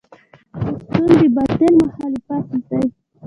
[0.89, 2.27] پښتون د باطل مخالف
[2.69, 2.85] دی.